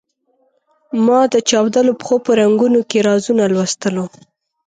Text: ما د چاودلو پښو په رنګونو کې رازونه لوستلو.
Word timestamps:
ما 1.05 1.19
د 1.33 1.35
چاودلو 1.49 1.93
پښو 1.99 2.15
په 2.25 2.31
رنګونو 2.39 2.79
کې 2.89 2.99
رازونه 3.09 3.43
لوستلو. 3.53 4.05